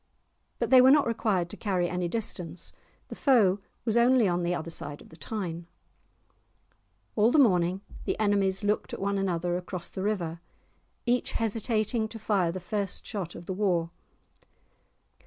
But 0.57 0.71
they 0.71 0.81
were 0.81 0.89
not 0.89 1.05
required 1.05 1.47
to 1.51 1.55
carry 1.57 1.87
any 1.87 2.07
distance, 2.07 2.73
the 3.09 3.13
foe 3.15 3.59
was 3.85 3.95
only 3.95 4.27
on 4.27 4.41
the 4.41 4.55
other 4.55 4.71
side 4.71 4.99
of 4.99 5.09
the 5.09 5.15
Tyne. 5.15 5.67
All 7.15 7.31
the 7.31 7.37
morning 7.37 7.81
the 8.05 8.19
enemies 8.19 8.63
looked 8.63 8.93
at 8.95 8.99
one 8.99 9.19
another 9.19 9.57
across 9.57 9.89
the 9.89 10.01
river, 10.01 10.41
each 11.05 11.33
hesitating 11.33 12.07
to 12.07 12.17
fire 12.17 12.51
the 12.51 12.59
first 12.59 13.05
shot 13.05 13.35
of 13.35 13.45
the 13.45 13.53
war. 13.53 13.91